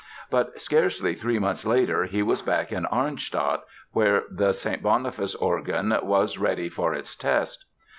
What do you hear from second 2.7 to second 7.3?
in Arnstadt, where the St. Boniface organ was ready for its